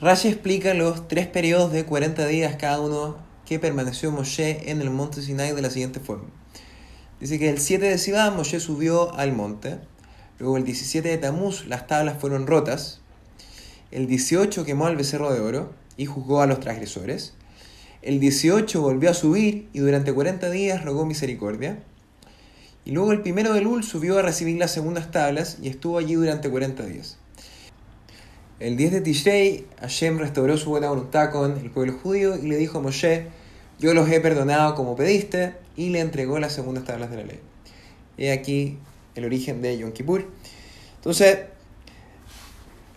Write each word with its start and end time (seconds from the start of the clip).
Rashi 0.00 0.28
explica 0.28 0.74
los 0.74 1.08
tres 1.08 1.26
periodos 1.26 1.72
de 1.72 1.84
40 1.84 2.24
días 2.28 2.54
cada 2.54 2.78
uno 2.78 3.16
que 3.44 3.58
permaneció 3.58 4.12
Moshe 4.12 4.70
en 4.70 4.80
el 4.80 4.90
monte 4.90 5.22
Sinai 5.22 5.52
de 5.56 5.60
la 5.60 5.70
siguiente 5.70 5.98
forma. 5.98 6.28
Dice 7.18 7.36
que 7.40 7.50
el 7.50 7.58
7 7.58 7.84
de 7.84 7.98
Sivan 7.98 8.36
Moshe 8.36 8.60
subió 8.60 9.12
al 9.16 9.32
monte, 9.32 9.80
luego 10.38 10.56
el 10.56 10.62
17 10.62 11.08
de 11.08 11.18
Tamuz 11.18 11.66
las 11.66 11.88
tablas 11.88 12.20
fueron 12.20 12.46
rotas, 12.46 13.00
el 13.90 14.06
18 14.06 14.64
quemó 14.64 14.86
al 14.86 14.94
becerro 14.94 15.32
de 15.32 15.40
oro 15.40 15.72
y 15.96 16.06
juzgó 16.06 16.42
a 16.42 16.46
los 16.46 16.60
transgresores, 16.60 17.34
el 18.00 18.20
18 18.20 18.80
volvió 18.80 19.10
a 19.10 19.14
subir 19.14 19.68
y 19.72 19.80
durante 19.80 20.12
40 20.12 20.48
días 20.50 20.84
rogó 20.84 21.06
misericordia, 21.06 21.82
y 22.84 22.92
luego 22.92 23.10
el 23.10 23.22
primero 23.22 23.52
de 23.52 23.62
Lul 23.62 23.82
subió 23.82 24.20
a 24.20 24.22
recibir 24.22 24.60
las 24.60 24.70
segundas 24.70 25.10
tablas 25.10 25.58
y 25.60 25.68
estuvo 25.68 25.98
allí 25.98 26.14
durante 26.14 26.48
40 26.48 26.84
días. 26.86 27.18
El 28.60 28.76
10 28.76 28.90
de 28.90 29.00
Tishrei, 29.02 29.66
Hashem 29.80 30.18
restauró 30.18 30.56
su 30.56 30.70
buena 30.70 30.88
voluntad 30.88 31.30
con 31.30 31.58
el 31.58 31.70
pueblo 31.70 31.92
judío 31.92 32.36
y 32.36 32.48
le 32.48 32.56
dijo 32.56 32.78
a 32.78 32.80
Moshe, 32.80 33.26
yo 33.78 33.94
los 33.94 34.10
he 34.10 34.18
perdonado 34.20 34.74
como 34.74 34.96
pediste, 34.96 35.54
y 35.76 35.90
le 35.90 36.00
entregó 36.00 36.40
las 36.40 36.54
segundas 36.54 36.84
tablas 36.84 37.08
de 37.08 37.18
la 37.18 37.22
ley. 37.22 37.40
Y 38.16 38.28
aquí 38.28 38.78
el 39.14 39.24
origen 39.24 39.62
de 39.62 39.78
Yom 39.78 39.92
Kippur. 39.92 40.26
Entonces, 40.96 41.38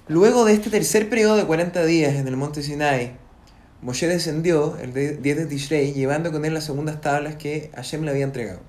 luego 0.08 0.46
de 0.46 0.54
este 0.54 0.72
tercer 0.72 1.10
periodo 1.10 1.36
de 1.36 1.46
40 1.46 1.86
días 1.86 2.16
en 2.16 2.28
el 2.28 2.38
monte 2.38 2.64
Sinai, 2.64 3.12
Moshe 3.84 4.08
descendió 4.08 4.78
el 4.78 4.94
10 4.94 5.22
de 5.22 5.46
Tishrei 5.46 5.94
llevando 5.94 6.32
con 6.32 6.44
él 6.44 6.56
las 6.56 6.64
segundas 6.64 7.02
tablas 7.02 7.36
que 7.36 7.70
Hashem 7.76 8.02
le 8.02 8.10
había 8.10 8.24
entregado. 8.24 8.62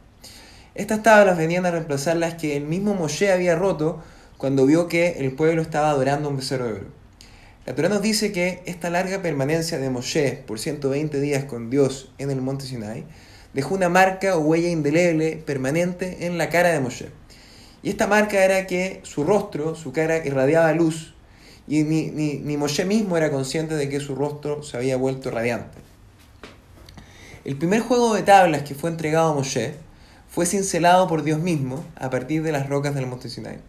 Estas 0.74 1.02
tablas 1.02 1.38
venían 1.38 1.64
a 1.64 1.70
reemplazar 1.70 2.18
las 2.18 2.34
que 2.34 2.54
el 2.54 2.64
mismo 2.64 2.94
Moshe 2.94 3.32
había 3.32 3.56
roto 3.56 4.02
cuando 4.42 4.66
vio 4.66 4.88
que 4.88 5.20
el 5.20 5.30
pueblo 5.30 5.62
estaba 5.62 5.90
adorando 5.90 6.28
un 6.28 6.36
becerro 6.36 6.64
de 6.64 6.72
oro. 6.72 6.86
La 7.64 7.76
Torah 7.76 7.88
nos 7.88 8.02
dice 8.02 8.32
que 8.32 8.60
esta 8.66 8.90
larga 8.90 9.22
permanencia 9.22 9.78
de 9.78 9.88
Moshe 9.88 10.42
por 10.48 10.58
120 10.58 11.20
días 11.20 11.44
con 11.44 11.70
Dios 11.70 12.10
en 12.18 12.28
el 12.28 12.40
monte 12.40 12.66
Sinai 12.66 13.04
dejó 13.54 13.76
una 13.76 13.88
marca 13.88 14.36
o 14.36 14.40
huella 14.40 14.68
indeleble 14.68 15.36
permanente 15.36 16.26
en 16.26 16.38
la 16.38 16.48
cara 16.48 16.70
de 16.70 16.80
Moshe. 16.80 17.10
Y 17.84 17.90
esta 17.90 18.08
marca 18.08 18.44
era 18.44 18.66
que 18.66 18.98
su 19.04 19.22
rostro, 19.22 19.76
su 19.76 19.92
cara 19.92 20.26
irradiaba 20.26 20.72
luz 20.72 21.14
y 21.68 21.84
ni, 21.84 22.10
ni, 22.10 22.38
ni 22.38 22.56
Moshe 22.56 22.84
mismo 22.84 23.16
era 23.16 23.30
consciente 23.30 23.76
de 23.76 23.88
que 23.88 24.00
su 24.00 24.16
rostro 24.16 24.64
se 24.64 24.76
había 24.76 24.96
vuelto 24.96 25.30
radiante. 25.30 25.78
El 27.44 27.54
primer 27.54 27.80
juego 27.82 28.12
de 28.12 28.24
tablas 28.24 28.64
que 28.64 28.74
fue 28.74 28.90
entregado 28.90 29.30
a 29.30 29.34
Moshe 29.34 29.74
fue 30.28 30.46
cincelado 30.46 31.06
por 31.06 31.22
Dios 31.22 31.38
mismo 31.38 31.84
a 31.94 32.10
partir 32.10 32.42
de 32.42 32.50
las 32.50 32.68
rocas 32.68 32.96
del 32.96 33.06
monte 33.06 33.28
Sinai 33.28 33.60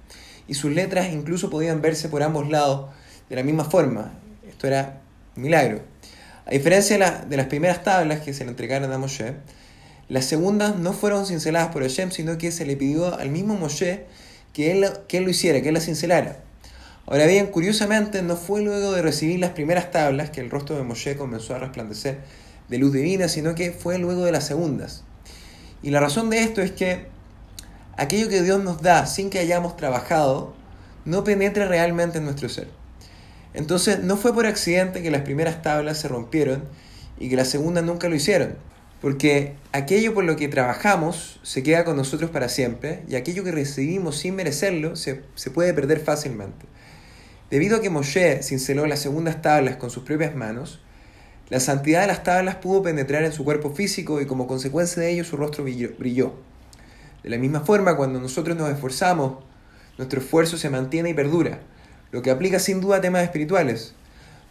y 0.48 0.54
sus 0.56 0.72
letras 0.72 1.12
incluso 1.12 1.50
podían 1.50 1.82
verse 1.82 2.10
por 2.10 2.24
ambos 2.24 2.50
lados 2.50 2.90
de 3.30 3.36
la 3.36 3.44
misma 3.44 3.66
forma. 3.66 4.14
Esto 4.48 4.68
era 4.68 5.02
un 5.36 5.44
milagro. 5.44 5.82
A 6.46 6.52
diferencia 6.52 7.24
de, 7.28 7.38
las 7.38 7.48
primeras 7.48 7.84
tablas 7.84 8.20
que 8.20 8.34
se 8.34 8.44
le 8.44 8.50
entregaron 8.50 8.92
a 8.92 8.98
Moshe, 8.98 9.36
las 10.10 10.26
segundas 10.26 10.76
no 10.78 10.92
fueron 10.92 11.26
cinceladas 11.26 11.70
por 11.70 11.84
Hashem, 11.84 12.12
sino 12.12 12.38
que 12.38 12.52
se 12.52 12.66
le 12.66 12.76
pidió 12.76 13.18
al 13.18 13.30
mismo 13.30 13.56
Moshe 13.56 14.06
que 14.52 14.72
él, 14.72 14.86
que 15.08 15.18
él 15.18 15.24
lo 15.24 15.30
hiciera, 15.30 15.62
que 15.62 15.70
él 15.70 15.74
las 15.74 15.86
cincelara. 15.86 16.40
Ahora 17.06 17.26
bien, 17.26 17.48
curiosamente, 17.48 18.22
no 18.22 18.36
fue 18.36 18.62
luego 18.62 18.92
de 18.92 19.02
recibir 19.02 19.40
las 19.40 19.52
primeras 19.52 19.92
tablas 19.92 20.30
que 20.30 20.42
el 20.42 20.50
rostro 20.50 20.76
de 20.76 20.84
Moshe 20.84 21.16
comenzó 21.16 21.56
a 21.56 21.60
resplandecer 21.60 22.20
de 22.70 22.78
luz 22.78 22.94
divina, 22.94 23.28
sino 23.28 23.56
que 23.56 23.72
fue 23.72 23.98
luego 23.98 24.26
de 24.26 24.32
las 24.32 24.46
segundas. 24.46 25.04
Y 25.82 25.92
la 25.92 26.00
razón 26.00 26.30
de 26.30 26.40
esto 26.42 26.62
es 26.62 26.72
que 26.72 27.08
aquello 27.98 28.30
que 28.30 28.42
Dios 28.42 28.64
nos 28.64 28.82
da 28.82 29.06
sin 29.06 29.30
que 29.30 29.40
hayamos 29.40 29.78
trabajado 29.78 30.54
no 31.06 31.24
penetra 31.24 31.68
realmente 31.68 32.18
en 32.18 32.26
nuestro 32.26 32.50
ser. 32.50 32.68
Entonces 33.54 34.00
no 34.00 34.18
fue 34.18 34.34
por 34.34 34.46
accidente 34.46 35.04
que 35.04 35.12
las 35.12 35.22
primeras 35.22 35.62
tablas 35.62 36.00
se 36.00 36.08
rompieron 36.08 36.64
y 37.20 37.30
que 37.30 37.36
las 37.36 37.50
segundas 37.50 37.84
nunca 37.84 38.10
lo 38.10 38.16
hicieron, 38.16 38.56
porque 39.02 39.56
aquello 39.72 40.14
por 40.14 40.24
lo 40.24 40.36
que 40.36 40.48
trabajamos 40.48 41.40
se 41.44 41.62
queda 41.62 41.86
con 41.86 41.96
nosotros 41.96 42.32
para 42.32 42.50
siempre 42.50 43.04
y 43.08 43.16
aquello 43.16 43.44
que 43.44 43.52
recibimos 43.52 44.18
sin 44.18 44.36
merecerlo 44.36 44.96
se, 44.96 45.24
se 45.36 45.52
puede 45.52 45.74
perder 45.74 46.00
fácilmente. 46.00 46.66
Debido 47.52 47.78
a 47.78 47.82
que 47.82 47.92
Moshe 47.92 48.42
cinceló 48.42 48.88
las 48.88 49.00
segundas 49.00 49.44
tablas 49.44 49.76
con 49.76 49.92
sus 49.92 50.04
propias 50.04 50.36
manos, 50.36 50.80
la 51.50 51.60
santidad 51.60 52.02
de 52.02 52.08
las 52.08 52.24
tablas 52.24 52.56
pudo 52.56 52.82
penetrar 52.82 53.24
en 53.24 53.32
su 53.32 53.44
cuerpo 53.44 53.70
físico 53.70 54.20
y 54.22 54.26
como 54.26 54.48
consecuencia 54.48 55.04
de 55.04 55.12
ello 55.12 55.24
su 55.24 55.38
rostro 55.38 55.64
brilló. 55.64 56.34
De 57.24 57.30
la 57.30 57.38
misma 57.38 57.62
forma, 57.62 57.96
cuando 57.96 58.20
nosotros 58.20 58.58
nos 58.58 58.70
esforzamos, 58.70 59.44
nuestro 59.98 60.20
esfuerzo 60.20 60.58
se 60.58 60.70
mantiene 60.70 61.10
y 61.10 61.14
perdura, 61.14 61.60
lo 62.12 62.22
que 62.22 62.32
aplica 62.32 62.60
sin 62.60 62.82
duda 62.82 62.98
a 62.98 63.02
temas 63.02 63.24
espirituales. 63.24 63.96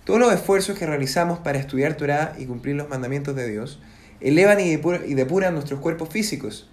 Todos 0.05 0.19
los 0.19 0.33
esfuerzos 0.33 0.79
que 0.79 0.87
realizamos 0.87 1.39
para 1.39 1.59
estudiar 1.59 1.95
Torah 1.95 2.35
y 2.39 2.47
cumplir 2.47 2.77
los 2.77 2.89
mandamientos 2.89 3.37
de 3.37 3.49
Dios 3.49 3.79
elevan 4.21 4.59
y 4.61 4.77
depuran 4.77 5.55
nuestros 5.55 5.81
cuerpos 5.81 6.09
físicos. 6.09 6.69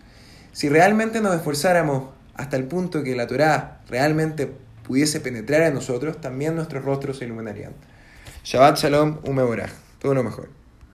Si 0.52 0.70
realmente 0.70 1.22
nos 1.22 1.36
esforzáramos 1.36 2.10
hasta 2.34 2.58
el 2.58 2.64
punto 2.66 3.04
que 3.04 3.16
la 3.16 3.28
Torah 3.28 3.82
realmente 3.88 4.52
pudiese 4.84 5.20
penetrar 5.20 5.62
en 5.64 5.74
nosotros, 5.74 6.20
también 6.22 6.56
nuestros 6.56 6.84
rostros 6.84 7.18
se 7.18 7.26
iluminarían. 7.26 7.74
Shabbat 8.44 8.78
Shalom, 8.78 9.20
un 9.26 9.62
Todo 10.00 10.14
lo 10.14 10.24
mejor. 10.24 10.59